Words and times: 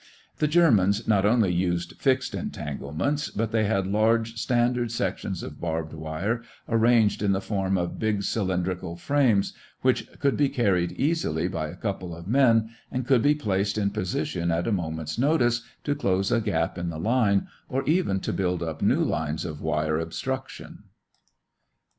The 0.39 0.47
Germans 0.47 1.07
not 1.07 1.27
only 1.27 1.53
used 1.53 1.93
fixed 1.99 2.33
entanglements, 2.33 3.29
but 3.29 3.51
they 3.51 3.65
had 3.65 3.85
large 3.85 4.35
standard 4.41 4.91
sections 4.91 5.43
of 5.43 5.61
barbed 5.61 5.93
wire 5.93 6.41
arranged 6.67 7.21
in 7.21 7.33
the 7.33 7.39
form 7.39 7.77
of 7.77 7.99
big 7.99 8.23
cylindrical 8.23 8.95
frames 8.95 9.53
which 9.83 10.09
would 10.23 10.35
be 10.35 10.49
carried 10.49 10.93
easily 10.93 11.47
by 11.47 11.67
a 11.67 11.75
couple 11.75 12.15
of 12.15 12.27
men 12.27 12.71
and 12.91 13.05
could 13.05 13.21
be 13.21 13.35
placed 13.35 13.77
in 13.77 13.91
position 13.91 14.49
at 14.49 14.65
a 14.67 14.71
moment's 14.71 15.19
notice 15.19 15.61
to 15.83 15.93
close 15.93 16.31
a 16.31 16.41
gap 16.41 16.79
in 16.79 16.89
the 16.89 16.97
line 16.97 17.45
or 17.69 17.83
even 17.83 18.19
to 18.21 18.33
build 18.33 18.63
up 18.63 18.81
new 18.81 19.03
lines 19.03 19.45
of 19.45 19.61
wire 19.61 19.99
obstruction. 19.99 20.85